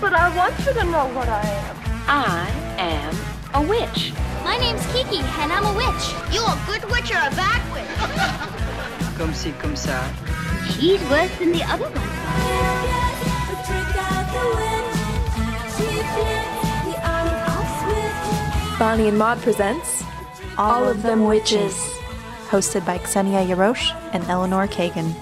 But 0.00 0.14
I 0.14 0.34
want 0.34 0.58
you 0.60 0.72
to 0.72 0.84
know 0.84 1.06
what 1.12 1.28
I 1.28 1.42
am. 1.44 1.76
I 2.08 2.48
am 2.78 3.14
a 3.52 3.68
witch. 3.68 4.14
My 4.42 4.56
name's 4.56 4.84
Kiki, 4.92 5.18
and 5.18 5.52
I'm 5.52 5.66
a 5.66 5.74
witch. 5.76 6.04
You 6.32 6.40
a 6.40 6.56
good 6.66 6.90
witch 6.90 7.10
or 7.12 7.20
a 7.20 7.30
bad 7.36 7.60
witch? 7.70 7.84
Comme 9.18 9.34
si, 9.34 9.52
comme 9.60 9.76
ça. 9.76 10.00
She's 10.70 11.02
worse 11.10 11.30
than 11.38 11.52
the 11.52 11.62
other 11.64 11.84
one. 11.84 12.20
Bonnie 18.78 19.08
and 19.08 19.18
Maud 19.18 19.42
presents 19.42 20.02
All, 20.56 20.88
of 20.88 21.02
Them 21.02 21.26
Witches, 21.26 21.74
hosted 22.48 22.86
by 22.86 22.96
Ksenia 22.96 23.46
Yarosh 23.46 23.94
and 24.14 24.24
Eleanor 24.24 24.66
Kagan. 24.66 25.12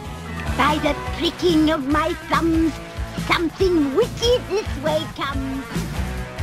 By 0.56 0.79
the 0.79 0.95
pricking 1.18 1.72
of 1.72 1.88
my 1.88 2.12
thumbs, 2.30 2.72
something 3.27 3.95
wicked 3.95 4.41
this 4.48 4.82
way 4.82 5.02
comes. 5.16 5.65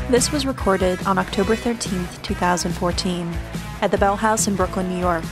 This 0.10 0.32
was 0.32 0.46
recorded 0.46 1.04
on 1.06 1.18
October 1.18 1.56
13th, 1.56 2.22
2014, 2.22 3.34
at 3.82 3.92
the 3.92 3.98
Bell 3.98 4.16
House 4.16 4.48
in 4.48 4.56
Brooklyn, 4.56 4.90
New 4.90 5.00
York. 5.00 5.24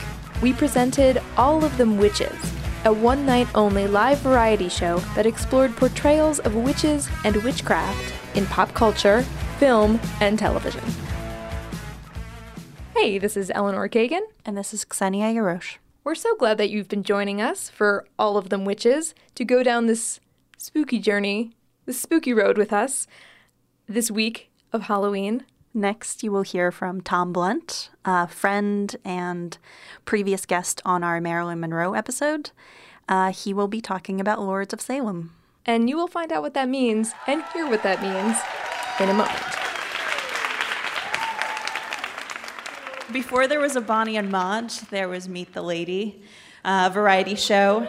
we 0.42 0.52
presented 0.52 1.22
All 1.36 1.64
of 1.64 1.76
Them 1.76 1.96
Witches, 1.96 2.36
a 2.84 2.92
one 2.92 3.24
night 3.24 3.46
only 3.54 3.86
live 3.86 4.18
variety 4.18 4.68
show 4.68 4.98
that 5.14 5.26
explored 5.26 5.76
portrayals 5.76 6.38
of 6.40 6.54
witches 6.54 7.08
and 7.24 7.36
witchcraft 7.44 8.12
in 8.34 8.46
pop 8.46 8.74
culture, 8.74 9.22
film, 9.58 10.00
and 10.20 10.38
television. 10.38 10.82
Hey, 12.96 13.18
this 13.18 13.36
is 13.36 13.50
Eleanor 13.54 13.88
Kagan. 13.88 14.22
And 14.44 14.56
this 14.56 14.74
is 14.74 14.84
Ksenia 14.84 15.34
Yarosh. 15.34 15.76
We're 16.04 16.14
so 16.14 16.36
glad 16.36 16.58
that 16.58 16.70
you've 16.70 16.88
been 16.88 17.02
joining 17.02 17.40
us 17.40 17.70
for 17.70 18.06
All 18.18 18.36
of 18.36 18.50
Them 18.50 18.64
Witches 18.64 19.14
to 19.34 19.44
go 19.44 19.62
down 19.62 19.86
this 19.86 20.20
spooky 20.64 20.98
journey, 20.98 21.50
this 21.84 22.00
spooky 22.00 22.32
road 22.32 22.56
with 22.56 22.72
us 22.72 23.06
this 23.86 24.10
week 24.10 24.50
of 24.72 24.84
Halloween. 24.84 25.44
Next, 25.74 26.22
you 26.22 26.32
will 26.32 26.40
hear 26.40 26.72
from 26.72 27.02
Tom 27.02 27.34
Blunt, 27.34 27.90
a 28.06 28.26
friend 28.26 28.96
and 29.04 29.58
previous 30.06 30.46
guest 30.46 30.80
on 30.86 31.04
our 31.04 31.20
Marilyn 31.20 31.60
Monroe 31.60 31.92
episode. 31.92 32.50
Uh, 33.06 33.30
he 33.30 33.52
will 33.52 33.68
be 33.68 33.82
talking 33.82 34.22
about 34.22 34.40
Lords 34.40 34.72
of 34.72 34.80
Salem. 34.80 35.34
And 35.66 35.90
you 35.90 35.98
will 35.98 36.08
find 36.08 36.32
out 36.32 36.40
what 36.40 36.54
that 36.54 36.70
means 36.70 37.12
and 37.26 37.44
hear 37.52 37.68
what 37.68 37.82
that 37.82 38.00
means 38.00 38.38
in 38.98 39.10
a 39.10 39.18
moment. 39.18 39.38
Before 43.12 43.46
there 43.46 43.60
was 43.60 43.76
a 43.76 43.82
Bonnie 43.82 44.16
and 44.16 44.30
Maud, 44.30 44.70
there 44.88 45.10
was 45.10 45.28
Meet 45.28 45.52
the 45.52 45.60
Lady, 45.60 46.22
a 46.64 46.88
variety 46.88 47.34
show. 47.34 47.86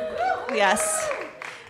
Yes. 0.54 1.15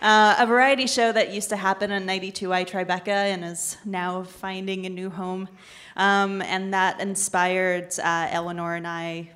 Uh, 0.06 0.36
a 0.38 0.46
variety 0.46 0.86
show 0.86 1.10
that 1.10 1.32
used 1.32 1.48
to 1.48 1.56
happen 1.56 1.90
on 1.90 2.06
92Y 2.06 2.64
Tribeca 2.70 3.08
and 3.08 3.44
is 3.44 3.76
now 3.84 4.22
finding 4.22 4.86
a 4.86 4.88
new 4.88 5.10
home. 5.10 5.48
Um, 5.96 6.42
and 6.42 6.72
that 6.72 7.00
inspired 7.00 7.92
uh, 7.98 8.28
Eleanor 8.30 8.76
and 8.76 8.86
I 8.86 9.30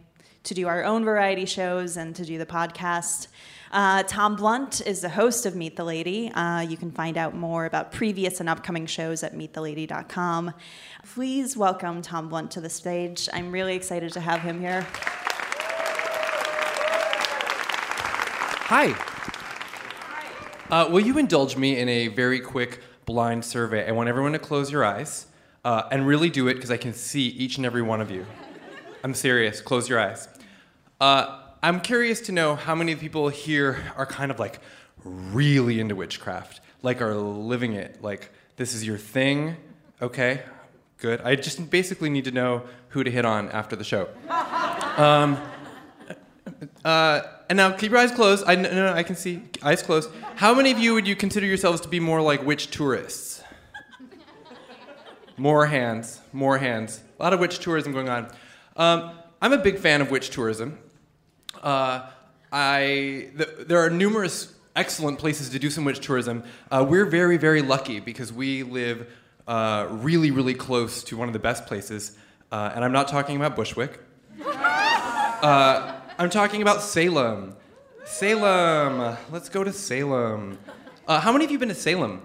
to 0.45 0.55
do 0.55 0.69
our 0.69 0.85
own 0.85 1.05
variety 1.05 1.45
shows 1.45 1.97
and 1.97 2.15
to 2.15 2.25
do 2.25 2.39
the 2.39 2.47
podcast. 2.47 3.27
Uh, 3.73 4.05
Tom 4.05 4.37
Blunt 4.37 4.81
is 4.87 5.01
the 5.01 5.09
host 5.09 5.45
of 5.45 5.57
Meet 5.57 5.75
the 5.75 5.83
Lady. 5.83 6.31
Uh, 6.31 6.61
you 6.61 6.77
can 6.77 6.93
find 6.93 7.19
out 7.19 7.35
more 7.35 7.65
about 7.65 7.91
previous 7.91 8.39
and 8.39 8.49
upcoming 8.49 8.87
shows 8.87 9.25
at 9.25 9.35
meetthelady.com. 9.35 10.55
Please 11.15 11.57
welcome 11.57 12.01
Tom 12.01 12.29
Blunt 12.29 12.53
to 12.53 12.61
the 12.61 12.71
stage. 12.71 13.29
I'm 13.33 13.51
really 13.51 13.75
excited 13.75 14.13
to 14.13 14.21
have 14.21 14.41
him 14.43 14.61
here. 14.61 14.87
Hi. 18.69 19.20
Uh, 20.71 20.89
will 20.89 21.01
you 21.01 21.19
indulge 21.19 21.57
me 21.57 21.77
in 21.81 21.89
a 21.89 22.07
very 22.07 22.39
quick 22.39 22.81
blind 23.05 23.45
survey? 23.45 23.89
I 23.89 23.91
want 23.91 24.09
everyone 24.09 24.33
to 24.33 24.39
close 24.39 24.71
your 24.71 24.85
eyes 24.85 25.27
uh, 25.65 25.83
and 25.91 26.07
really 26.07 26.31
do 26.31 26.47
it 26.47 26.55
because 26.55 26.71
I 26.71 26.77
can 26.77 26.95
see 26.95 27.27
each 27.27 27.57
and 27.57 27.67
every 27.67 27.83
one 27.83 28.01
of 28.01 28.09
you. 28.09 28.25
I'm 29.03 29.13
serious. 29.13 29.61
Close 29.61 29.89
your 29.89 29.99
eyes. 29.99 30.29
Uh, 31.01 31.41
I'm 31.61 31.81
curious 31.81 32.21
to 32.23 32.33
know 32.33 32.55
how 32.55 32.77
many 32.77 32.95
people 32.95 33.31
here 33.31 33.93
are 33.97 34.07
kind 34.07 34.31
of 34.31 34.39
like 34.39 34.61
really 35.05 35.81
into 35.81 35.97
witchcraft, 35.97 36.61
like 36.83 37.03
are 37.03 37.17
living 37.17 37.73
it, 37.73 38.01
like 38.01 38.31
this 38.55 38.73
is 38.73 38.87
your 38.87 38.99
thing. 38.99 39.57
Okay, 40.01 40.43
good. 40.99 41.21
I 41.23 41.35
just 41.35 41.69
basically 41.69 42.11
need 42.11 42.27
to 42.27 42.31
know 42.31 42.63
who 42.91 43.03
to 43.03 43.11
hit 43.11 43.25
on 43.25 43.51
after 43.51 43.75
the 43.75 43.83
show. 43.85 44.09
Um, 44.97 45.37
uh, 46.85 47.23
and 47.49 47.57
now 47.57 47.73
keep 47.73 47.91
your 47.91 48.01
eyes 48.01 48.13
closed. 48.13 48.45
I 48.47 48.55
no, 48.55 48.73
no, 48.73 48.93
I 48.93 49.03
can 49.03 49.17
see 49.17 49.43
eyes 49.63 49.83
closed. 49.83 50.11
How 50.37 50.55
many 50.55 50.71
of 50.71 50.79
you 50.79 50.95
would 50.95 51.07
you 51.07 51.17
consider 51.17 51.47
yourselves 51.47 51.81
to 51.83 51.89
be 51.89 52.01
more 52.01 52.21
like 52.21 52.45
witch 52.45 52.71
tourists? 52.71 53.43
More 55.37 55.67
hands, 55.67 56.21
more 56.35 56.59
hands. 56.59 57.01
A 57.19 57.23
lot 57.23 57.33
of 57.33 57.41
witch 57.41 57.61
tourism 57.61 57.93
going 57.93 58.11
on. 58.11 58.31
Um, 58.77 59.13
I'm 59.41 59.55
a 59.55 59.59
big 59.59 59.79
fan 59.79 60.03
of 60.03 60.11
witch 60.11 60.29
tourism. 60.29 60.79
Uh, 61.63 62.11
I 62.53 63.31
th- 63.39 63.67
there 63.67 63.79
are 63.79 63.89
numerous 63.89 64.53
excellent 64.77 65.19
places 65.19 65.49
to 65.51 65.59
do 65.59 65.71
some 65.71 65.85
witch 65.85 66.01
tourism. 66.01 66.45
Uh, 66.71 66.85
we're 66.87 67.07
very 67.07 67.39
very 67.39 67.63
lucky 67.63 68.01
because 68.01 68.33
we 68.35 68.65
live 68.65 69.11
uh, 69.49 69.87
really 69.91 70.31
really 70.31 70.55
close 70.55 71.03
to 71.05 71.17
one 71.17 71.29
of 71.29 71.33
the 71.33 71.39
best 71.39 71.65
places, 71.65 72.19
uh, 72.53 72.73
and 72.75 72.85
I'm 72.85 72.93
not 72.93 73.09
talking 73.09 73.37
about 73.37 73.57
Bushwick. 73.57 73.99
I'm 76.21 76.29
talking 76.29 76.61
about 76.61 76.83
Salem. 76.83 77.57
Salem. 78.05 79.17
Let's 79.33 79.49
go 79.49 79.65
to 79.65 79.73
Salem. 79.73 80.59
Uh, 81.09 81.19
how 81.19 81.33
many 81.33 81.47
of 81.47 81.51
you 81.51 81.59
been 81.59 81.71
to 81.71 81.75
Salem? 81.75 82.21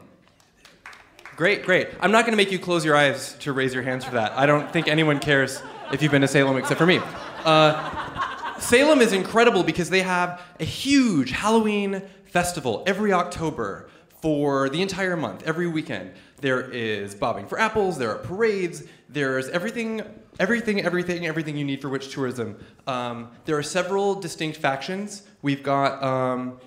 Great, 1.37 1.63
great. 1.63 1.87
I'm 2.01 2.11
not 2.11 2.25
going 2.25 2.33
to 2.33 2.37
make 2.37 2.51
you 2.51 2.59
close 2.59 2.83
your 2.83 2.97
eyes 2.97 3.37
to 3.39 3.53
raise 3.53 3.73
your 3.73 3.83
hands 3.83 4.03
for 4.03 4.11
that. 4.15 4.33
I 4.33 4.47
don't 4.47 4.69
think 4.73 4.89
anyone 4.89 5.19
cares 5.19 5.63
if 5.93 6.01
you've 6.01 6.11
been 6.11 6.23
to 6.23 6.27
Salem 6.27 6.57
except 6.57 6.77
for 6.77 6.85
me. 6.85 6.99
Uh, 7.45 8.59
Salem 8.59 8.99
is 8.99 9.13
incredible 9.13 9.63
because 9.63 9.89
they 9.89 10.01
have 10.01 10.41
a 10.59 10.65
huge 10.65 11.31
Halloween 11.31 12.01
festival 12.25 12.83
every 12.85 13.13
October 13.13 13.89
for 14.21 14.67
the 14.67 14.81
entire 14.81 15.15
month, 15.15 15.43
every 15.43 15.67
weekend. 15.67 16.11
There 16.41 16.61
is 16.61 17.15
bobbing 17.15 17.47
for 17.47 17.59
apples, 17.59 17.97
there 17.97 18.11
are 18.11 18.17
parades, 18.17 18.83
there's 19.07 19.47
everything, 19.49 20.01
everything, 20.39 20.81
everything, 20.81 21.25
everything 21.25 21.57
you 21.57 21.63
need 21.63 21.81
for 21.81 21.89
witch 21.89 22.09
tourism. 22.09 22.57
Um, 22.87 23.31
there 23.45 23.57
are 23.57 23.63
several 23.63 24.15
distinct 24.15 24.57
factions. 24.57 25.23
We've 25.41 25.63
got 25.63 26.03
um, 26.03 26.59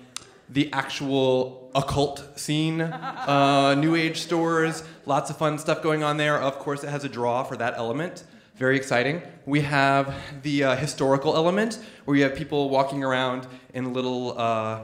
the 0.49 0.73
actual 0.73 1.69
occult 1.75 2.39
scene, 2.39 2.81
uh, 2.81 3.75
new 3.75 3.95
age 3.95 4.17
stores, 4.21 4.83
lots 5.05 5.29
of 5.29 5.37
fun 5.37 5.59
stuff 5.59 5.83
going 5.83 6.03
on 6.03 6.17
there. 6.17 6.39
Of 6.39 6.57
course, 6.59 6.83
it 6.83 6.89
has 6.89 7.03
a 7.03 7.09
draw 7.09 7.43
for 7.43 7.55
that 7.57 7.75
element. 7.77 8.23
Very 8.55 8.75
exciting. 8.75 9.21
We 9.45 9.61
have 9.61 10.13
the 10.41 10.63
uh, 10.63 10.75
historical 10.75 11.35
element, 11.35 11.79
where 12.05 12.17
you 12.17 12.23
have 12.23 12.35
people 12.35 12.69
walking 12.69 13.03
around 13.03 13.47
in 13.73 13.93
little, 13.93 14.37
uh, 14.37 14.81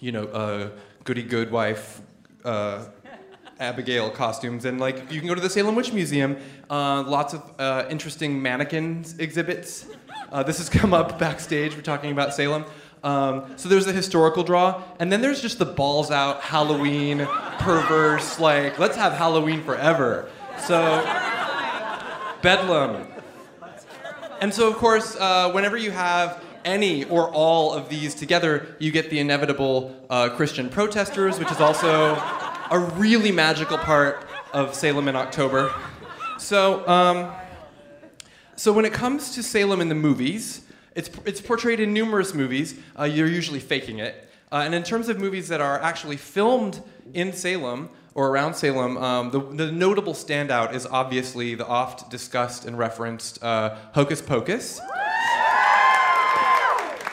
you 0.00 0.10
know, 0.10 0.24
uh, 0.24 0.70
goody 1.04 1.22
good 1.22 1.52
wife. 1.52 2.00
Abigail 3.60 4.10
costumes, 4.10 4.64
and 4.64 4.80
like 4.80 5.12
you 5.12 5.20
can 5.20 5.28
go 5.28 5.34
to 5.34 5.40
the 5.40 5.50
Salem 5.50 5.74
Witch 5.74 5.92
Museum. 5.92 6.36
Uh, 6.68 7.02
lots 7.02 7.34
of 7.34 7.42
uh, 7.58 7.84
interesting 7.90 8.40
mannequins 8.40 9.18
exhibits. 9.18 9.86
Uh, 10.32 10.42
this 10.42 10.58
has 10.58 10.68
come 10.68 10.94
up 10.94 11.18
backstage. 11.18 11.76
We're 11.76 11.82
talking 11.82 12.10
about 12.10 12.34
Salem. 12.34 12.64
Um, 13.02 13.52
so 13.56 13.68
there's 13.68 13.86
the 13.86 13.92
historical 13.92 14.42
draw, 14.42 14.82
and 14.98 15.10
then 15.12 15.20
there's 15.20 15.40
just 15.40 15.58
the 15.58 15.64
balls 15.66 16.10
out 16.10 16.40
Halloween, 16.40 17.26
perverse, 17.58 18.38
like 18.38 18.78
let's 18.78 18.96
have 18.96 19.12
Halloween 19.12 19.62
forever. 19.62 20.28
So 20.58 21.02
Bedlam. 22.42 23.06
And 24.40 24.52
so 24.52 24.68
of 24.68 24.76
course, 24.76 25.16
uh, 25.16 25.50
whenever 25.52 25.76
you 25.76 25.90
have 25.90 26.42
any 26.64 27.04
or 27.04 27.30
all 27.30 27.72
of 27.72 27.88
these 27.88 28.14
together, 28.14 28.74
you 28.78 28.90
get 28.90 29.10
the 29.10 29.18
inevitable 29.18 29.94
uh, 30.10 30.30
Christian 30.30 30.68
protesters, 30.68 31.38
which 31.38 31.50
is 31.50 31.60
also 31.60 32.14
a 32.70 32.78
really 32.78 33.32
magical 33.32 33.78
part 33.78 34.28
of 34.52 34.74
Salem 34.74 35.08
in 35.08 35.16
October. 35.16 35.74
So, 36.38 36.86
um, 36.86 37.32
so 38.54 38.72
when 38.72 38.84
it 38.84 38.92
comes 38.92 39.34
to 39.34 39.42
Salem 39.42 39.80
in 39.80 39.88
the 39.88 39.94
movies, 39.96 40.62
it's, 40.94 41.10
it's 41.24 41.40
portrayed 41.40 41.80
in 41.80 41.92
numerous 41.92 42.32
movies. 42.32 42.78
Uh, 42.98 43.04
you're 43.04 43.26
usually 43.26 43.58
faking 43.58 43.98
it. 43.98 44.28
Uh, 44.52 44.62
and 44.64 44.74
in 44.74 44.84
terms 44.84 45.08
of 45.08 45.18
movies 45.18 45.48
that 45.48 45.60
are 45.60 45.80
actually 45.80 46.16
filmed 46.16 46.80
in 47.12 47.32
Salem 47.32 47.90
or 48.14 48.28
around 48.28 48.54
Salem, 48.54 48.96
um, 48.98 49.30
the, 49.30 49.40
the 49.40 49.72
notable 49.72 50.14
standout 50.14 50.72
is 50.72 50.86
obviously 50.86 51.56
the 51.56 51.66
oft 51.66 52.08
discussed 52.08 52.66
and 52.66 52.78
referenced 52.78 53.42
uh, 53.42 53.76
Hocus 53.94 54.22
Pocus. 54.22 54.80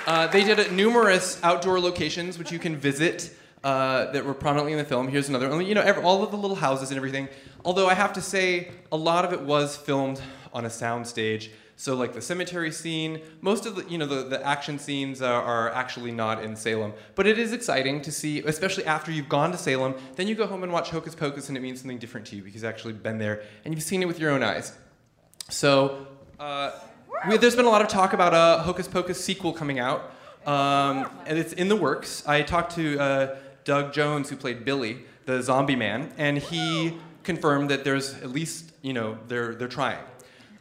Uh, 0.06 0.28
they 0.28 0.44
did 0.44 0.60
at 0.60 0.72
numerous 0.72 1.40
outdoor 1.44 1.80
locations, 1.80 2.38
which 2.38 2.52
you 2.52 2.60
can 2.60 2.76
visit 2.76 3.32
uh, 3.64 4.12
that 4.12 4.26
were 4.26 4.34
prominently 4.34 4.74
in 4.74 4.78
the 4.78 4.86
film. 4.86 5.08
Here's 5.08 5.30
another. 5.30 5.62
You 5.62 5.76
know, 5.76 5.82
every, 5.82 6.04
all 6.04 6.24
of 6.24 6.32
the 6.32 6.38
little 6.38 6.56
houses 6.56 6.90
and 6.90 6.98
everything. 6.98 7.28
Although 7.66 7.88
I 7.88 7.94
have 7.94 8.14
to 8.14 8.22
say, 8.22 8.72
a 8.92 8.98
lot 8.98 9.26
of 9.26 9.34
it 9.34 9.42
was 9.42 9.76
filmed 9.76 10.22
on 10.54 10.66
a 10.66 10.70
soundstage. 10.70 11.50
So 11.80 11.96
like 11.96 12.14
the 12.14 12.22
cemetery 12.22 12.72
scene, 12.72 13.22
most 13.42 13.68
of 13.68 13.76
the 13.76 13.86
you 13.88 14.00
know 14.00 14.08
the, 14.08 14.24
the 14.24 14.44
action 14.46 14.80
scenes 14.80 15.22
are, 15.22 15.44
are 15.44 15.70
actually 15.74 16.12
not 16.12 16.44
in 16.44 16.56
Salem, 16.56 16.92
but 17.14 17.28
it 17.28 17.38
is 17.38 17.54
exciting 17.54 18.02
to 18.02 18.12
see, 18.12 18.40
especially 18.40 18.84
after 18.86 19.12
you've 19.12 19.30
gone 19.30 19.52
to 19.52 19.60
Salem. 19.60 19.94
Then 20.16 20.28
you 20.28 20.34
go 20.34 20.48
home 20.48 20.64
and 20.64 20.74
watch 20.74 20.90
Hocus 20.90 21.14
Pocus, 21.14 21.50
and 21.50 21.58
it 21.58 21.62
means 21.62 21.80
something 21.80 22.00
different 22.00 22.26
to 22.28 22.36
you 22.36 22.42
because 22.42 22.64
you've 22.64 22.70
actually 22.70 22.94
been 22.94 23.20
there 23.20 23.44
and 23.64 23.76
you've 23.76 23.84
seen 23.84 24.02
it 24.02 24.08
with 24.08 24.20
your 24.20 24.32
own 24.32 24.42
eyes. 24.42 24.74
So 25.50 26.08
uh, 26.40 26.72
we, 27.30 27.38
there's 27.38 27.56
been 27.56 27.66
a 27.66 27.70
lot 27.70 27.84
of 27.84 27.90
talk 27.90 28.14
about 28.14 28.34
a 28.34 28.64
Hocus 28.64 28.88
Pocus 28.88 29.24
sequel 29.24 29.54
coming 29.54 29.78
out, 29.78 30.12
um, 30.48 31.08
and 31.28 31.38
it's 31.38 31.54
in 31.54 31.68
the 31.68 31.76
works. 31.76 32.28
I 32.28 32.42
talked 32.42 32.74
to 32.76 33.00
uh, 33.00 33.36
Doug 33.68 33.92
Jones, 33.92 34.30
who 34.30 34.38
played 34.38 34.64
Billy, 34.64 35.00
the 35.26 35.44
zombie 35.44 35.76
man, 35.76 36.10
and 36.18 36.38
he 36.38 36.96
confirmed 37.24 37.70
that 37.70 37.84
there's 37.84 38.14
at 38.24 38.30
least, 38.30 38.72
you 38.82 38.94
know, 38.94 39.18
they're, 39.28 39.56
they're 39.56 39.68
trying. 39.68 40.00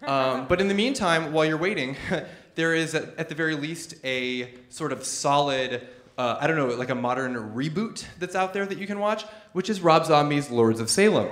Um, 0.04 0.48
but 0.48 0.60
in 0.60 0.66
the 0.66 0.74
meantime, 0.74 1.32
while 1.32 1.44
you're 1.44 1.56
waiting, 1.56 1.94
there 2.56 2.74
is 2.74 2.96
at, 2.96 3.16
at 3.16 3.28
the 3.28 3.36
very 3.36 3.54
least 3.54 3.94
a 4.02 4.52
sort 4.70 4.90
of 4.90 5.04
solid, 5.04 5.86
uh, 6.18 6.38
I 6.40 6.48
don't 6.48 6.56
know, 6.56 6.66
like 6.74 6.90
a 6.90 6.96
modern 6.96 7.34
reboot 7.54 8.04
that's 8.18 8.34
out 8.34 8.52
there 8.52 8.66
that 8.66 8.76
you 8.76 8.88
can 8.88 8.98
watch, 8.98 9.22
which 9.52 9.70
is 9.70 9.80
Rob 9.80 10.04
Zombie's 10.04 10.50
Lords 10.50 10.80
of 10.80 10.90
Salem, 10.90 11.28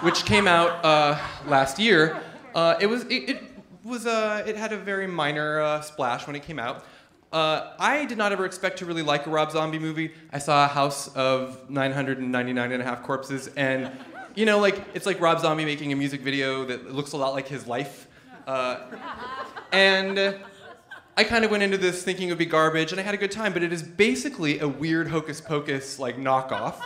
which 0.00 0.24
came 0.24 0.48
out 0.48 0.84
uh, 0.84 1.16
last 1.46 1.78
year. 1.78 2.20
Uh, 2.52 2.74
it 2.80 2.88
was 2.88 3.04
it, 3.04 3.30
it 3.30 3.42
was 3.84 4.06
uh, 4.06 4.42
it 4.44 4.56
had 4.56 4.72
a 4.72 4.76
very 4.76 5.06
minor 5.06 5.60
uh, 5.60 5.80
splash 5.82 6.26
when 6.26 6.34
it 6.34 6.42
came 6.42 6.58
out. 6.58 6.84
Uh, 7.32 7.74
I 7.78 8.06
did 8.06 8.16
not 8.16 8.32
ever 8.32 8.46
expect 8.46 8.78
to 8.78 8.86
really 8.86 9.02
like 9.02 9.26
a 9.26 9.30
Rob 9.30 9.50
Zombie 9.52 9.78
movie. 9.78 10.12
I 10.32 10.38
saw 10.38 10.64
a 10.64 10.68
House 10.68 11.08
of 11.14 11.68
999 11.68 12.72
and 12.72 12.82
a 12.82 12.84
half 12.84 13.02
corpses, 13.02 13.48
and 13.48 13.90
you 14.34 14.46
know, 14.46 14.58
like 14.58 14.82
it's 14.94 15.04
like 15.04 15.20
Rob 15.20 15.40
Zombie 15.40 15.66
making 15.66 15.92
a 15.92 15.96
music 15.96 16.22
video 16.22 16.64
that 16.64 16.92
looks 16.94 17.12
a 17.12 17.18
lot 17.18 17.34
like 17.34 17.46
his 17.46 17.66
life. 17.66 18.08
Uh, 18.46 18.80
and 19.72 20.38
I 21.18 21.24
kind 21.24 21.44
of 21.44 21.50
went 21.50 21.62
into 21.62 21.76
this 21.76 22.02
thinking 22.02 22.28
it 22.28 22.32
would 22.32 22.38
be 22.38 22.46
garbage, 22.46 22.92
and 22.92 23.00
I 23.00 23.04
had 23.04 23.14
a 23.14 23.18
good 23.18 23.32
time. 23.32 23.52
But 23.52 23.62
it 23.62 23.74
is 23.74 23.82
basically 23.82 24.60
a 24.60 24.68
weird 24.68 25.08
Hocus 25.08 25.40
Pocus 25.40 25.98
like 25.98 26.16
knockoff, 26.16 26.76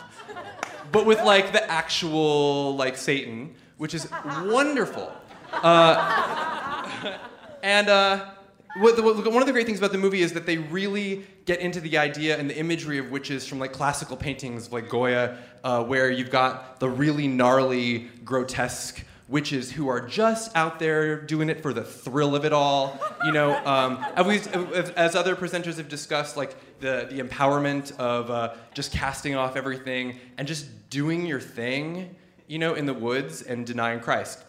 but 0.91 1.07
with 1.07 1.23
like 1.23 1.53
the 1.53 1.71
actual 1.71 2.75
like 2.75 2.97
Satan, 2.97 3.55
which 3.77 3.95
is 3.95 4.09
wonderful. 4.47 5.13
Uh, 5.53 7.19
and 7.63 7.89
uh, 7.89 8.32
one 8.77 9.43
of 9.43 9.47
the 9.47 9.53
great 9.53 9.67
things 9.67 9.79
about 9.79 9.93
the 9.93 9.99
movie 9.99 10.23
is 10.23 10.33
that 10.33 10.47
they 10.47 10.59
really 10.59 11.27
get 11.45 11.61
into 11.61 11.81
the 11.81 11.99
idea 11.99 12.39
and 12.39 12.49
the 12.49 12.57
imagery 12.57 12.99
of 12.99 13.11
witches 13.11 13.47
from 13.47 13.59
like 13.59 13.73
classical 13.73 14.17
paintings 14.17 14.73
like 14.73 14.89
Goya, 14.89 15.39
uh, 15.65 15.85
where 15.85 16.11
you've 16.11 16.31
got 16.31 16.81
the 16.81 16.89
really 16.89 17.29
gnarly, 17.29 18.09
grotesque 18.25 19.05
witches 19.29 19.73
who 19.73 19.89
are 19.89 20.01
just 20.01 20.55
out 20.55 20.79
there 20.79 21.21
doing 21.21 21.49
it 21.49 21.63
for 21.63 21.73
the 21.73 21.83
thrill 21.83 22.37
of 22.37 22.45
it 22.45 22.53
all. 22.53 22.99
You 23.25 23.33
know, 23.33 23.57
um, 23.65 24.05
as, 24.17 24.47
as 24.47 24.91
as 24.91 25.17
other 25.17 25.35
presenters 25.35 25.77
have 25.79 25.89
discussed, 25.89 26.37
like 26.37 26.55
the, 26.81 27.09
the 27.11 27.21
empowerment 27.21 27.97
of 27.99 28.31
uh, 28.31 28.55
just 28.75 28.93
casting 28.93 29.35
off 29.35 29.57
everything 29.57 30.19
and 30.39 30.47
just 30.47 30.91
doing 30.91 31.27
your 31.27 31.41
thing, 31.41 32.15
you 32.47 32.59
know, 32.59 32.75
in 32.75 32.87
the 32.87 32.95
woods 32.95 33.43
and 33.43 33.67
denying 33.67 34.01
Christ. 34.01 34.45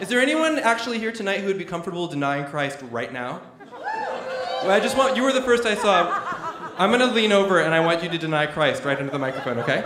Is 0.00 0.08
there 0.08 0.20
anyone 0.20 0.60
actually 0.60 1.00
here 1.00 1.10
tonight 1.10 1.40
who 1.40 1.48
would 1.48 1.58
be 1.58 1.64
comfortable 1.64 2.06
denying 2.06 2.44
Christ 2.44 2.78
right 2.90 3.12
now? 3.12 3.42
Well, 4.62 4.70
I 4.70 4.78
just 4.78 4.96
want 4.96 5.16
you 5.16 5.24
were 5.24 5.32
the 5.32 5.42
first 5.42 5.66
I 5.66 5.74
saw. 5.74 6.22
I'm 6.78 6.92
gonna 6.92 7.12
lean 7.12 7.32
over 7.32 7.60
and 7.60 7.74
I 7.74 7.80
want 7.80 8.04
you 8.04 8.08
to 8.08 8.18
deny 8.18 8.46
Christ 8.46 8.84
right 8.84 8.96
under 8.96 9.10
the 9.10 9.18
microphone, 9.18 9.58
okay? 9.58 9.82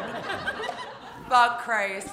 Fuck 1.30 1.62
Christ. 1.62 2.10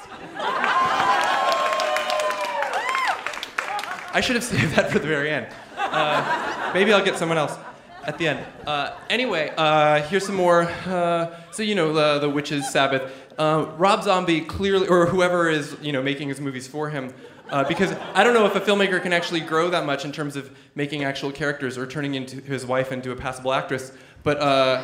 I 4.13 4.22
should 4.24 4.36
have 4.36 4.44
saved 4.46 4.75
that 4.75 4.90
for 4.92 5.00
the 5.00 5.07
very 5.07 5.30
end. 5.30 5.48
Uh, 5.78 6.72
maybe 6.74 6.94
I'll 6.94 7.04
get 7.04 7.18
someone 7.18 7.38
else 7.38 7.57
at 8.09 8.17
the 8.17 8.27
end. 8.27 8.44
Uh, 8.65 8.91
anyway, 9.07 9.53
uh, 9.56 10.01
here's 10.07 10.25
some 10.25 10.35
more. 10.35 10.63
Uh, 10.63 11.29
so 11.51 11.61
you 11.61 11.75
know 11.75 11.94
the, 11.94 12.19
the 12.19 12.29
witches' 12.29 12.67
Sabbath. 12.67 13.03
Uh, 13.38 13.67
Rob 13.77 14.03
Zombie 14.03 14.41
clearly, 14.41 14.88
or 14.88 15.06
whoever 15.06 15.47
is 15.47 15.77
you 15.79 15.91
know 15.91 16.01
making 16.01 16.27
his 16.27 16.41
movies 16.41 16.67
for 16.67 16.89
him, 16.89 17.13
uh, 17.51 17.63
because 17.65 17.94
I 18.15 18.23
don't 18.23 18.33
know 18.33 18.47
if 18.47 18.56
a 18.56 18.61
filmmaker 18.61 19.00
can 19.00 19.13
actually 19.13 19.41
grow 19.41 19.69
that 19.69 19.85
much 19.85 20.06
in 20.06 20.11
terms 20.11 20.35
of 20.35 20.50
making 20.73 21.03
actual 21.03 21.31
characters 21.31 21.77
or 21.77 21.85
turning 21.85 22.15
into 22.15 22.41
his 22.41 22.65
wife 22.65 22.91
into 22.91 23.11
a 23.11 23.15
passable 23.15 23.53
actress. 23.53 23.91
But 24.23 24.39
uh, 24.39 24.81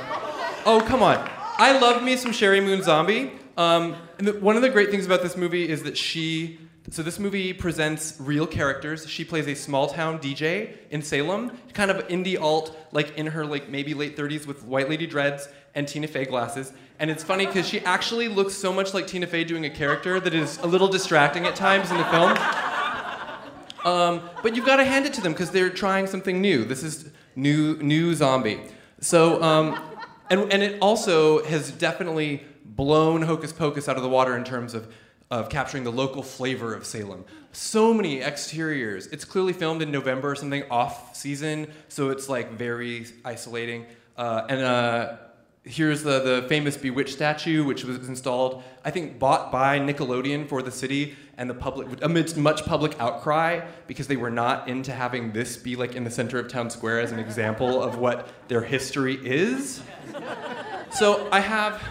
oh 0.68 0.86
come 0.88 1.02
on, 1.02 1.18
I 1.58 1.80
love 1.80 2.04
me 2.04 2.18
some 2.18 2.32
Sheri 2.32 2.64
Moon 2.64 2.84
Zombie. 2.84 3.32
Um, 3.58 3.96
and 4.20 4.28
the, 4.28 4.34
one 4.34 4.56
of 4.56 4.62
the 4.62 4.70
great 4.70 4.92
things 4.92 5.06
about 5.08 5.24
this 5.24 5.36
movie 5.36 5.68
is 5.68 5.82
that 5.84 5.98
she 5.98 6.60
so 6.92 7.02
this 7.02 7.18
movie 7.18 7.52
presents 7.52 8.16
real 8.20 8.46
characters. 8.46 9.10
She 9.10 9.26
plays 9.26 9.48
a 9.48 9.56
small 9.56 9.88
town 9.88 10.20
DJ 10.20 10.78
in 10.92 11.02
Salem, 11.02 11.58
kind 11.74 11.90
of 11.90 12.08
indie 12.10 12.40
alt, 12.40 12.78
like 12.92 13.18
in 13.18 13.28
her 13.28 13.46
like 13.46 13.70
maybe 13.70 13.94
late 13.96 14.16
30s 14.16 14.46
with 14.46 14.64
white 14.64 14.88
lady 14.88 15.08
dreads 15.08 15.50
and 15.74 15.88
Tina 15.88 16.08
Fey 16.08 16.26
glasses. 16.26 16.74
And 17.00 17.10
it's 17.10 17.24
funny 17.24 17.48
because 17.48 17.68
she 17.68 17.80
actually 17.82 18.28
looks 18.28 18.54
so 18.54 18.72
much 18.72 18.94
like 18.94 19.08
Tina 19.08 19.26
Fey 19.26 19.44
doing 19.44 19.66
a 19.66 19.70
character 19.70 20.20
that 20.20 20.34
is 20.34 20.60
a 20.60 20.68
little 20.68 20.88
distracting 20.88 21.46
at 21.46 21.56
times 21.56 21.90
in 21.90 21.98
the 21.98 22.06
film. 22.06 22.38
Um, 23.84 24.30
but 24.42 24.56
you've 24.56 24.66
got 24.66 24.78
to 24.78 24.86
hand 24.86 25.06
it 25.06 25.14
to 25.14 25.22
them 25.22 25.34
because 25.34 25.52
they're 25.52 25.70
trying 25.70 26.08
something 26.08 26.42
new. 26.42 26.66
This 26.66 26.84
is 26.84 27.12
new 27.36 27.78
new 27.78 28.16
zombie. 28.16 28.60
So 29.00 29.42
um, 29.44 29.80
and 30.30 30.52
and 30.52 30.64
it 30.64 30.80
also 30.82 31.44
has 31.46 31.72
definitely 31.72 32.44
blown 32.64 33.22
Hocus 33.22 33.54
Pocus 33.54 33.88
out 33.88 33.98
of 33.98 34.04
the 34.04 34.10
water 34.10 34.36
in 34.36 34.44
terms 34.44 34.74
of 34.74 34.92
of 35.32 35.50
capturing 35.50 35.84
the 35.84 35.92
local 35.92 36.22
flavor 36.22 36.74
of 36.74 36.86
Salem. 36.86 37.26
So 37.52 37.94
many 37.94 38.22
exteriors. 38.22 39.08
It's 39.08 39.26
clearly 39.26 39.54
filmed 39.54 39.82
in 39.82 39.92
November 39.92 40.32
or 40.32 40.36
something 40.36 40.64
off 40.70 41.16
season, 41.16 41.72
so 41.88 42.10
it's 42.10 42.30
like 42.30 42.52
very 42.52 43.08
isolating. 43.24 43.86
Uh, 44.18 44.46
and 44.50 44.62
uh, 44.62 45.18
here's 45.64 46.04
the, 46.04 46.20
the 46.20 46.46
famous 46.48 46.78
Bewitched 46.78 47.14
statue, 47.14 47.64
which 47.64 47.84
was 47.84 48.08
installed, 48.08 48.64
I 48.84 48.92
think, 48.92 49.18
bought 49.18 49.52
by 49.52 49.80
Nickelodeon 49.80 50.48
for 50.48 50.62
the 50.62 50.72
city 50.72 51.16
and 51.38 51.50
the 51.50 51.54
public, 51.54 51.88
amidst 52.02 52.38
much 52.38 52.64
public 52.64 53.00
outcry, 53.00 53.66
because 53.88 54.08
they 54.08 54.16
were 54.16 54.30
not 54.30 54.70
into 54.70 54.92
having 54.92 55.34
this 55.34 55.58
be 55.58 55.76
like 55.76 55.96
in 55.96 56.04
the 56.04 56.12
center 56.12 56.40
of 56.40 56.48
town 56.48 56.70
square 56.70 57.00
as 57.00 57.12
an 57.12 57.20
example 57.20 57.82
of 57.82 57.98
what 57.98 58.30
their 58.48 58.62
history 58.62 59.16
is. 59.16 59.82
So 60.92 61.28
I 61.32 61.42
have 61.42 61.82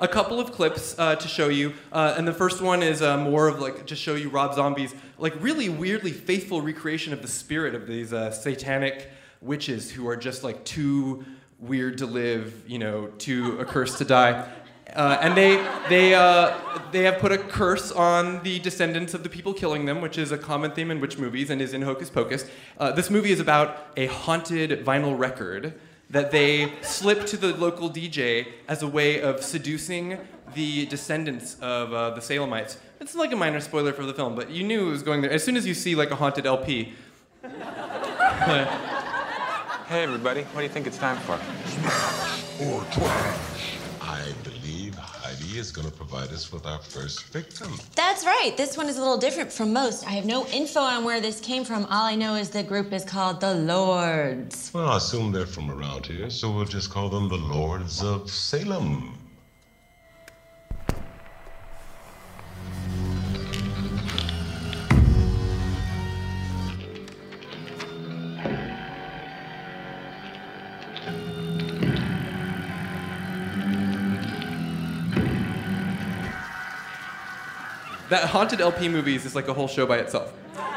a 0.00 0.08
couple 0.08 0.40
of 0.40 0.52
clips 0.52 0.98
uh, 0.98 1.14
to 1.16 1.28
show 1.28 1.48
you, 1.48 1.74
uh, 1.92 2.14
and 2.16 2.26
the 2.26 2.32
first 2.32 2.62
one 2.62 2.82
is 2.82 3.02
uh, 3.02 3.18
more 3.18 3.48
of 3.48 3.60
like 3.60 3.86
to 3.86 3.94
show 3.94 4.14
you 4.14 4.30
Rob 4.30 4.54
Zombie's 4.54 4.94
like 5.18 5.34
really 5.40 5.68
weirdly 5.68 6.12
faithful 6.12 6.62
recreation 6.62 7.12
of 7.12 7.20
the 7.22 7.28
spirit 7.28 7.74
of 7.74 7.86
these 7.86 8.12
uh, 8.12 8.30
satanic 8.30 9.10
witches 9.42 9.90
who 9.90 10.08
are 10.08 10.16
just 10.16 10.42
like 10.42 10.64
too 10.64 11.24
weird 11.58 11.98
to 11.98 12.06
live, 12.06 12.62
you 12.66 12.78
know, 12.78 13.08
too 13.18 13.58
accursed 13.60 13.98
to 13.98 14.04
die. 14.04 14.48
Uh, 14.94 15.18
and 15.20 15.36
they 15.36 15.56
they 15.88 16.14
uh, 16.14 16.58
they 16.90 17.04
have 17.04 17.18
put 17.18 17.30
a 17.30 17.38
curse 17.38 17.92
on 17.92 18.42
the 18.42 18.58
descendants 18.58 19.14
of 19.14 19.22
the 19.22 19.28
people 19.28 19.52
killing 19.52 19.84
them, 19.84 20.00
which 20.00 20.18
is 20.18 20.32
a 20.32 20.38
common 20.38 20.70
theme 20.72 20.90
in 20.90 20.98
witch 21.00 21.18
movies 21.18 21.50
and 21.50 21.60
is 21.60 21.74
in 21.74 21.82
Hocus 21.82 22.10
Pocus. 22.10 22.46
Uh, 22.78 22.90
this 22.90 23.10
movie 23.10 23.30
is 23.30 23.38
about 23.38 23.92
a 23.96 24.06
haunted 24.06 24.84
vinyl 24.84 25.16
record 25.16 25.78
that 26.10 26.30
they 26.30 26.72
slip 26.82 27.24
to 27.26 27.36
the 27.36 27.54
local 27.56 27.88
DJ 27.88 28.48
as 28.68 28.82
a 28.82 28.88
way 28.88 29.20
of 29.20 29.42
seducing 29.42 30.18
the 30.54 30.86
descendants 30.86 31.54
of 31.60 31.92
uh, 31.92 32.10
the 32.10 32.20
Salemites. 32.20 32.76
It's 33.00 33.14
like 33.14 33.32
a 33.32 33.36
minor 33.36 33.60
spoiler 33.60 33.92
for 33.92 34.04
the 34.04 34.12
film, 34.12 34.34
but 34.34 34.50
you 34.50 34.64
knew 34.64 34.88
it 34.88 34.90
was 34.90 35.02
going 35.02 35.22
there. 35.22 35.30
As 35.30 35.44
soon 35.44 35.56
as 35.56 35.66
you 35.66 35.74
see 35.74 35.94
like 35.94 36.10
a 36.10 36.16
haunted 36.16 36.46
LP, 36.46 36.92
Hey, 39.90 40.04
everybody, 40.04 40.42
what 40.42 40.56
do 40.60 40.62
you 40.62 40.68
think 40.68 40.86
it's 40.86 40.98
time 40.98 41.16
for? 41.18 41.34
or 42.64 42.84
trash. 42.92 43.76
I 44.00 44.32
believe 44.44 44.96
Is 45.54 45.70
going 45.72 45.88
to 45.88 45.92
provide 45.92 46.30
us 46.30 46.52
with 46.52 46.66
our 46.66 46.78
first 46.78 47.24
victim. 47.26 47.72
That's 47.94 48.24
right. 48.24 48.52
This 48.56 48.76
one 48.76 48.88
is 48.88 48.96
a 48.96 49.00
little 49.00 49.18
different 49.18 49.52
from 49.52 49.72
most. 49.72 50.06
I 50.06 50.10
have 50.10 50.24
no 50.24 50.46
info 50.46 50.80
on 50.80 51.04
where 51.04 51.20
this 51.20 51.40
came 51.40 51.64
from. 51.64 51.84
All 51.86 52.04
I 52.04 52.14
know 52.14 52.34
is 52.34 52.50
the 52.50 52.62
group 52.62 52.92
is 52.92 53.04
called 53.04 53.40
the 53.40 53.54
Lords. 53.54 54.70
Well, 54.74 54.88
I 54.88 54.96
assume 54.96 55.32
they're 55.32 55.46
from 55.46 55.70
around 55.70 56.06
here, 56.06 56.30
so 56.30 56.50
we'll 56.50 56.64
just 56.64 56.90
call 56.90 57.08
them 57.08 57.28
the 57.28 57.36
Lords 57.36 58.02
of 58.02 58.30
Salem. 58.30 59.19
That 78.10 78.28
haunted 78.28 78.60
LP 78.60 78.88
movies 78.88 79.24
is 79.24 79.34
like 79.34 79.48
a 79.48 79.54
whole 79.54 79.68
show 79.68 79.86
by 79.86 79.98
itself. 79.98 80.32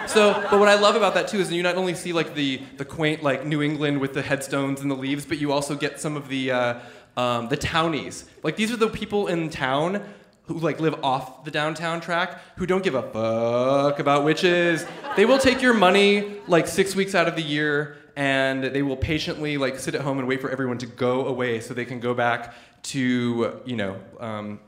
So, 0.08 0.34
but 0.50 0.60
what 0.60 0.70
I 0.70 0.76
love 0.76 0.96
about 0.96 1.14
that 1.16 1.28
too 1.28 1.40
is 1.40 1.52
you 1.52 1.64
not 1.64 1.76
only 1.76 1.94
see 1.94 2.14
like 2.14 2.36
the 2.36 2.62
the 2.78 2.86
quaint 2.86 3.24
like 3.24 3.46
New 3.46 3.62
England 3.62 4.00
with 4.00 4.14
the 4.14 4.22
headstones 4.22 4.82
and 4.82 4.90
the 4.90 4.96
leaves, 4.96 5.26
but 5.26 5.38
you 5.40 5.52
also 5.52 5.76
get 5.76 6.00
some 6.00 6.16
of 6.16 6.30
the 6.30 6.52
uh, 6.52 6.80
um, 7.18 7.50
the 7.50 7.58
townies. 7.58 8.26
Like 8.44 8.56
these 8.56 8.72
are 8.72 8.78
the 8.78 8.90
people 8.90 9.28
in 9.28 9.50
town 9.50 10.04
who 10.46 10.60
like 10.60 10.80
live 10.80 10.96
off 11.04 11.46
the 11.46 11.52
downtown 11.52 12.02
track 12.02 12.40
who 12.58 12.66
don't 12.66 12.84
give 12.84 12.96
a 12.96 13.02
fuck 13.02 14.00
about 14.00 14.24
witches. 14.24 14.86
They 15.16 15.26
will 15.26 15.40
take 15.40 15.62
your 15.62 15.74
money 15.74 16.38
like 16.48 16.68
six 16.68 16.96
weeks 16.96 17.16
out 17.16 17.28
of 17.28 17.36
the 17.36 17.42
year 17.42 17.98
and 18.16 18.64
they 18.64 18.82
will 18.82 18.98
patiently 18.98 19.58
like 19.58 19.80
sit 19.80 19.96
at 19.96 20.02
home 20.02 20.20
and 20.20 20.28
wait 20.28 20.42
for 20.42 20.50
everyone 20.50 20.78
to 20.80 20.86
go 20.86 21.26
away 21.28 21.60
so 21.62 21.74
they 21.74 21.86
can 21.86 22.00
go 22.00 22.14
back 22.14 22.54
to 22.84 23.62
you 23.66 23.76
know 23.78 23.98
um, 24.20 24.60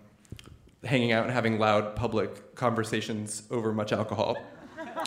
hanging 0.85 1.11
out 1.11 1.23
and 1.23 1.33
having 1.33 1.59
loud 1.59 1.95
public 1.95 2.55
conversations 2.55 3.43
over 3.49 3.73
much 3.73 3.91
alcohol 3.91 4.37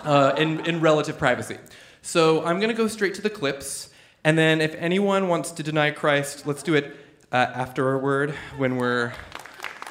uh, 0.05 0.35
in, 0.37 0.65
in 0.67 0.81
relative 0.81 1.19
privacy. 1.19 1.57
So 2.03 2.45
I'm 2.45 2.59
going 2.59 2.71
to 2.71 2.77
go 2.77 2.89
straight 2.89 3.15
to 3.15 3.23
the 3.23 3.31
clips. 3.31 3.91
And 4.25 4.37
then 4.37 4.61
if 4.61 4.75
anyone 4.75 5.29
wants 5.29 5.53
to 5.53 5.63
deny 5.63 5.91
Christ, 5.91 6.47
let's 6.47 6.63
do 6.63 6.75
it 6.75 6.97
uh, 7.31 7.37
after 7.37 7.89
our 7.89 7.99
word 7.99 8.35
when 8.57 8.77
we're, 8.77 9.13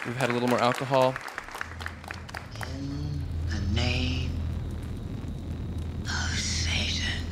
we've 0.06 0.18
had 0.18 0.30
a 0.30 0.34
little 0.34 0.50
more 0.50 0.60
alcohol. 0.60 1.16
In 2.70 3.24
the 3.50 3.62
name 3.74 4.32
of 6.04 6.38
Satan, 6.38 7.24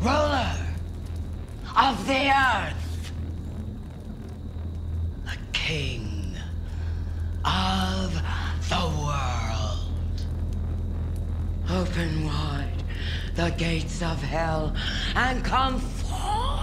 ruler 0.00 0.56
of 1.76 2.06
the 2.06 2.30
earth, 2.30 3.12
the 5.24 5.38
king 5.52 6.11
the 8.68 8.92
world. 8.98 9.88
Open 11.70 12.24
wide 12.26 12.72
the 13.34 13.50
gates 13.56 14.02
of 14.02 14.22
hell 14.22 14.74
and 15.16 15.42
come 15.42 15.78
forth 15.78 16.60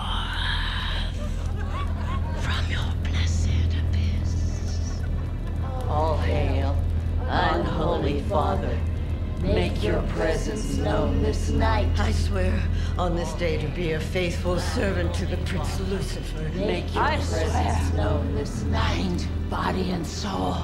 from 2.44 2.70
your 2.70 2.94
blessed 3.04 3.50
abyss. 3.82 5.02
All 5.88 6.18
hail, 6.18 6.78
unholy 7.28 8.22
Father. 8.24 8.78
Make 9.42 9.82
your 9.82 10.02
presence 10.10 10.78
known 10.78 11.24
this 11.24 11.50
night. 11.50 11.98
I 11.98 12.12
swear 12.12 12.62
on 12.98 13.16
this 13.16 13.34
day 13.34 13.58
to 13.58 13.68
be 13.70 13.94
a 13.94 14.00
faithful 14.00 14.60
servant 14.60 15.14
to 15.16 15.26
the 15.26 15.38
Prince 15.38 15.80
Lucifer. 15.80 16.50
Make 16.56 16.94
your 16.94 17.04
I 17.04 17.16
presence 17.16 17.94
known 17.94 18.36
this 18.36 18.64
night. 18.64 18.98
Mind, 18.98 19.28
Body 19.50 19.90
and 19.92 20.06
soul. 20.06 20.58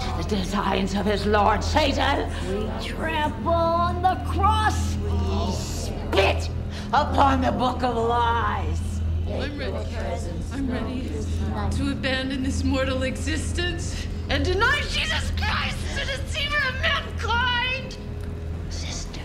To 0.00 0.22
the 0.22 0.36
designs 0.36 0.94
of 0.94 1.06
his 1.06 1.26
Lord 1.26 1.62
Satan. 1.62 2.30
We 2.48 2.86
trample 2.86 3.52
on 3.52 4.02
the 4.02 4.20
cross. 4.30 4.96
We 4.96 5.52
spit 5.52 6.50
upon 6.92 7.40
the 7.40 7.52
book 7.52 7.82
of 7.82 7.96
lies. 7.96 8.80
I'm 9.28 9.58
ready. 9.58 9.72
I'm 10.52 10.70
ready 10.70 11.10
to 11.76 11.92
abandon 11.92 12.42
this 12.42 12.64
mortal 12.64 13.02
existence 13.02 14.06
and 14.28 14.44
deny 14.44 14.80
Jesus 14.88 15.30
Christ, 15.36 15.76
the 15.94 16.04
deceiver 16.04 16.56
of 16.68 16.80
mankind. 16.80 17.96
Sisters, 18.70 19.22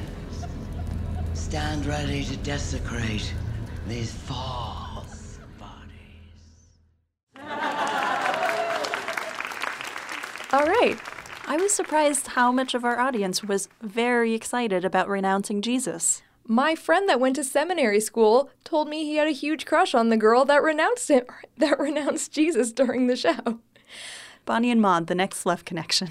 stand 1.33 1.85
ready 1.85 2.23
to 2.23 2.37
desecrate 2.37 3.33
these 3.87 4.11
false 4.11 4.76
All 10.53 10.65
right. 10.65 10.97
I 11.45 11.57
was 11.57 11.73
surprised 11.73 12.27
how 12.27 12.53
much 12.53 12.73
of 12.73 12.85
our 12.85 12.99
audience 12.99 13.43
was 13.43 13.67
very 13.81 14.33
excited 14.33 14.85
about 14.85 15.09
renouncing 15.09 15.61
Jesus. 15.61 16.21
My 16.45 16.73
friend 16.73 17.09
that 17.09 17.19
went 17.19 17.35
to 17.35 17.43
seminary 17.43 17.99
school 17.99 18.49
told 18.63 18.87
me 18.87 19.03
he 19.03 19.17
had 19.17 19.27
a 19.27 19.31
huge 19.31 19.65
crush 19.65 19.93
on 19.93 20.07
the 20.07 20.15
girl 20.15 20.45
that 20.45 20.63
renounced 20.63 21.09
it, 21.09 21.27
that 21.57 21.77
renounced 21.77 22.31
Jesus 22.31 22.71
during 22.71 23.07
the 23.07 23.17
show. 23.17 23.59
Bonnie 24.45 24.71
and 24.71 24.81
Maud, 24.81 25.07
the 25.07 25.15
next 25.15 25.45
left 25.45 25.65
connection. 25.65 26.09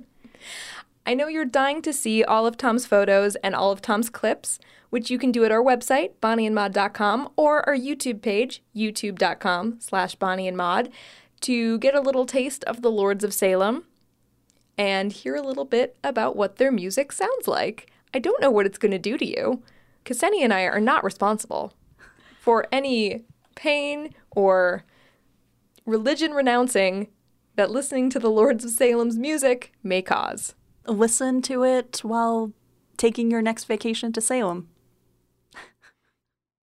I 1.06 1.14
know 1.14 1.26
you're 1.26 1.44
dying 1.44 1.82
to 1.82 1.92
see 1.92 2.22
all 2.22 2.46
of 2.46 2.56
Tom's 2.56 2.86
photos 2.86 3.34
and 3.36 3.56
all 3.56 3.72
of 3.72 3.82
Tom's 3.82 4.08
clips, 4.08 4.60
which 4.90 5.10
you 5.10 5.18
can 5.18 5.32
do 5.32 5.44
at 5.44 5.50
our 5.50 5.62
website, 5.62 6.12
bonnieandmaud.com, 6.22 7.30
or 7.34 7.68
our 7.68 7.76
YouTube 7.76 8.22
page, 8.22 8.62
youtube.com 8.76 9.80
slash 9.80 10.16
bonnieandmaud, 10.16 10.92
to 11.42 11.78
get 11.78 11.94
a 11.94 12.00
little 12.00 12.26
taste 12.26 12.64
of 12.64 12.82
the 12.82 12.90
Lords 12.90 13.24
of 13.24 13.34
Salem 13.34 13.84
and 14.78 15.12
hear 15.12 15.34
a 15.34 15.42
little 15.42 15.64
bit 15.64 15.96
about 16.02 16.36
what 16.36 16.56
their 16.56 16.72
music 16.72 17.12
sounds 17.12 17.46
like. 17.46 17.90
I 18.14 18.18
don't 18.18 18.40
know 18.40 18.50
what 18.50 18.66
it's 18.66 18.78
going 18.78 18.92
to 18.92 18.98
do 18.98 19.18
to 19.18 19.26
you. 19.26 19.62
Ksenia 20.04 20.42
and 20.42 20.52
I 20.52 20.62
are 20.62 20.80
not 20.80 21.04
responsible 21.04 21.72
for 22.40 22.66
any 22.72 23.24
pain 23.54 24.14
or 24.30 24.84
religion 25.86 26.32
renouncing 26.32 27.08
that 27.56 27.70
listening 27.70 28.10
to 28.10 28.18
the 28.18 28.30
Lords 28.30 28.64
of 28.64 28.70
Salem's 28.70 29.18
music 29.18 29.72
may 29.82 30.02
cause. 30.02 30.54
Listen 30.86 31.42
to 31.42 31.64
it 31.64 32.00
while 32.02 32.52
taking 32.96 33.30
your 33.30 33.42
next 33.42 33.64
vacation 33.64 34.12
to 34.12 34.20
Salem. 34.20 34.68